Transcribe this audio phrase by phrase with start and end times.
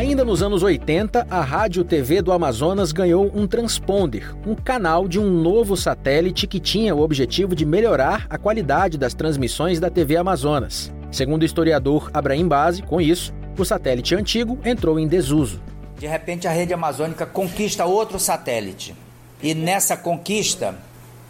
[0.00, 5.20] Ainda nos anos 80, a Rádio TV do Amazonas ganhou um transponder, um canal de
[5.20, 10.16] um novo satélite que tinha o objetivo de melhorar a qualidade das transmissões da TV
[10.16, 10.90] Amazonas.
[11.12, 15.60] Segundo o historiador Abraham Base, com isso, o satélite antigo entrou em desuso.
[15.98, 18.96] De repente, a rede amazônica conquista outro satélite.
[19.42, 20.76] E nessa conquista,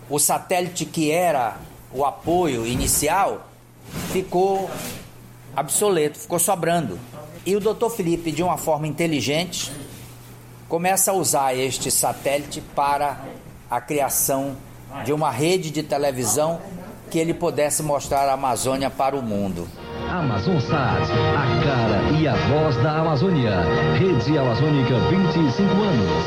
[0.09, 1.57] o satélite que era
[1.93, 3.51] o apoio inicial
[4.13, 4.71] ficou
[5.57, 7.01] obsoleto, ficou sobrando.
[7.45, 7.89] E o Dr.
[7.89, 9.73] Felipe, de uma forma inteligente,
[10.69, 13.25] começa a usar este satélite para
[13.71, 14.57] a criação
[15.05, 16.61] de uma rede de televisão
[17.11, 19.67] que ele pudesse mostrar a Amazônia para o mundo.
[20.09, 23.63] Amazonsat, a cara e a voz da Amazônia.
[23.99, 26.25] Rede Amazônica 25 anos.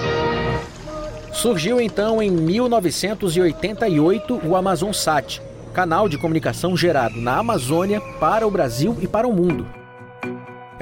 [1.32, 5.42] Surgiu então em 1988 o Amazonsat,
[5.74, 9.83] canal de comunicação gerado na Amazônia para o Brasil e para o mundo.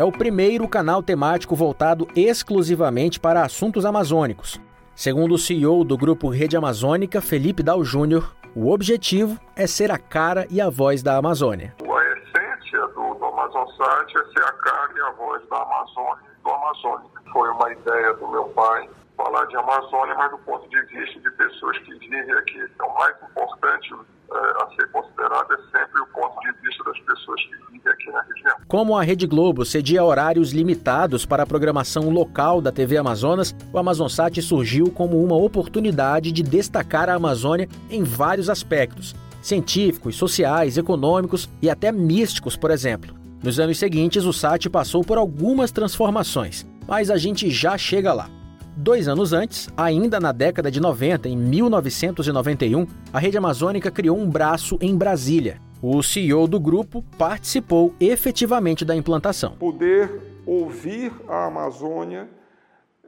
[0.01, 4.59] É o primeiro canal temático voltado exclusivamente para assuntos amazônicos.
[4.95, 9.99] Segundo o CEO do grupo Rede Amazônica, Felipe Dal Júnior, o objetivo é ser a
[9.99, 11.75] cara e a voz da Amazônia.
[11.81, 16.43] A essência do, do Amazonsat é ser a cara e a voz da Amazônia e
[16.43, 17.21] do Amazônica.
[17.31, 21.29] Foi uma ideia do meu pai falar de Amazônia, mas do ponto de vista de
[21.29, 22.57] pessoas que vivem aqui.
[22.57, 26.99] Então, o mais importante é, a ser considerado é sempre o ponto de vista das
[27.01, 28.60] pessoas que vivem aqui na região.
[28.71, 33.77] Como a Rede Globo cedia horários limitados para a programação local da TV Amazonas, o
[33.77, 41.49] Amazonsat surgiu como uma oportunidade de destacar a Amazônia em vários aspectos científicos, sociais, econômicos
[41.61, 43.13] e até místicos, por exemplo.
[43.43, 48.29] Nos anos seguintes, o SAT passou por algumas transformações, mas a gente já chega lá.
[48.77, 54.29] Dois anos antes, ainda na década de 90, em 1991, a Rede Amazônica criou um
[54.29, 55.59] braço em Brasília.
[55.83, 59.55] O CEO do grupo participou efetivamente da implantação.
[59.55, 60.11] Poder
[60.45, 62.29] ouvir a Amazônia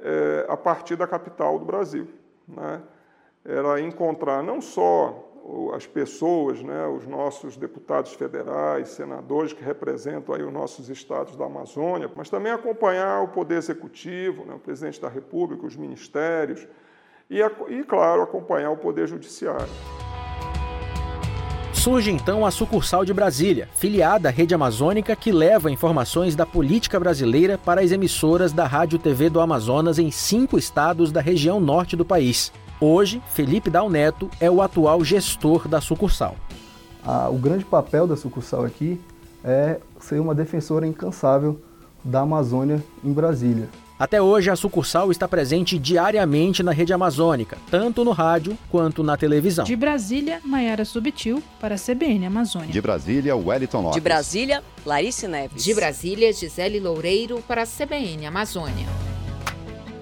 [0.01, 2.07] é, a partir da capital do Brasil.
[2.47, 2.81] Né?
[3.45, 5.29] Era encontrar não só
[5.75, 11.45] as pessoas, né, os nossos deputados federais, senadores que representam aí os nossos estados da
[11.45, 16.65] Amazônia, mas também acompanhar o poder executivo, né, o presidente da República, os ministérios
[17.29, 19.67] e, e, claro, acompanhar o poder judiciário.
[21.83, 26.97] Surge então a sucursal de Brasília, filiada à Rede Amazônica, que leva informações da política
[26.97, 31.97] brasileira para as emissoras da Rádio TV do Amazonas em cinco estados da região norte
[31.97, 32.53] do país.
[32.79, 36.37] Hoje, Felipe Dal Neto é o atual gestor da sucursal.
[37.05, 38.97] Ah, o grande papel da sucursal aqui
[39.43, 41.59] é ser uma defensora incansável
[42.01, 43.67] da Amazônia em Brasília.
[44.03, 49.15] Até hoje, a sucursal está presente diariamente na rede amazônica, tanto no rádio quanto na
[49.15, 49.63] televisão.
[49.63, 52.67] De Brasília, Maiara Subtil, para a CBN Amazônia.
[52.67, 53.95] De Brasília, Wellington Lopes.
[53.95, 55.63] De Brasília, Larice Neves.
[55.63, 58.87] De Brasília, Gisele Loureiro, para a CBN Amazônia.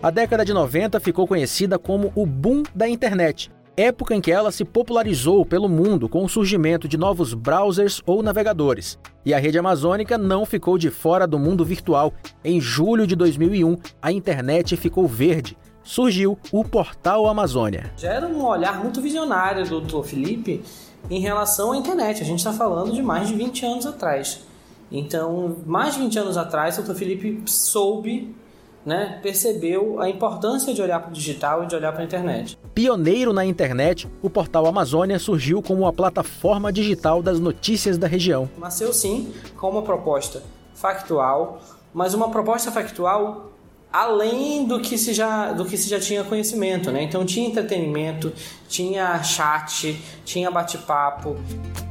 [0.02, 4.52] A década de 90 ficou conhecida como o boom da internet, época em que ela
[4.52, 9.00] se popularizou pelo mundo com o surgimento de novos browsers ou navegadores.
[9.26, 12.14] E a rede amazônica não ficou de fora do mundo virtual.
[12.44, 15.58] Em julho de 2001, a internet ficou verde.
[15.84, 17.92] Surgiu o Portal Amazônia.
[17.98, 20.04] Já era um olhar muito visionário do Dr.
[20.04, 20.62] Felipe
[21.10, 22.22] em relação à internet.
[22.22, 24.42] A gente está falando de mais de 20 anos atrás.
[24.92, 26.94] Então, mais de 20 anos atrás, o Dr.
[26.94, 28.36] Felipe soube
[28.86, 32.58] né, percebeu a importância de olhar para o digital e de olhar para a internet.
[32.74, 38.50] Pioneiro na internet, o portal Amazônia surgiu como uma plataforma digital das notícias da região.
[38.58, 40.42] Nasceu sim com uma proposta
[40.74, 41.62] factual,
[41.94, 43.52] mas uma proposta factual
[43.92, 47.04] além do que se já do que se já tinha conhecimento, né?
[47.04, 48.32] Então tinha entretenimento,
[48.70, 51.36] tinha chat, tinha bate-papo.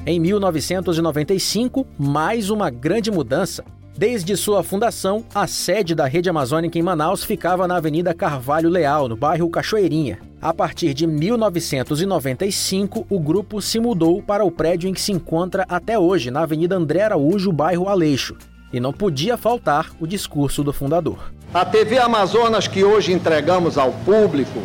[0.07, 3.63] Em 1995, mais uma grande mudança
[4.01, 9.11] Desde sua fundação, a sede da Rede Amazônica em Manaus ficava na Avenida Carvalho Leal,
[9.11, 10.19] no bairro Cachoeirinha.
[10.41, 15.67] A partir de 1995, o grupo se mudou para o prédio em que se encontra
[15.69, 18.39] até hoje, na Avenida André Araújo, bairro Aleixo.
[18.73, 21.31] E não podia faltar o discurso do fundador.
[21.53, 24.63] A TV Amazonas que hoje entregamos ao público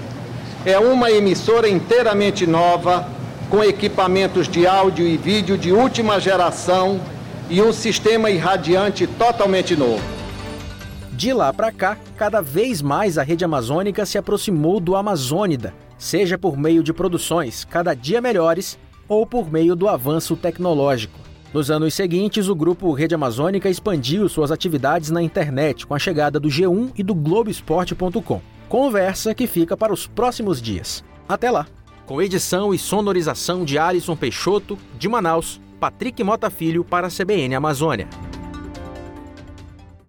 [0.66, 3.06] é uma emissora inteiramente nova,
[3.50, 7.02] com equipamentos de áudio e vídeo de última geração
[7.50, 10.03] e um sistema irradiante totalmente novo.
[11.12, 16.38] De lá para cá, cada vez mais a rede amazônica se aproximou do Amazônida, seja
[16.38, 18.77] por meio de produções cada dia melhores
[19.07, 21.18] ou por meio do avanço tecnológico.
[21.53, 26.38] Nos anos seguintes, o grupo Rede Amazônica expandiu suas atividades na internet com a chegada
[26.38, 28.42] do G1 e do Globoesporte.com.
[28.68, 31.01] Conversa que fica para os próximos dias.
[31.30, 31.65] Até lá!
[32.06, 37.56] Com edição e sonorização de Alisson Peixoto, de Manaus, Patrick Mota Filho para a CBN
[37.56, 38.07] Amazônia.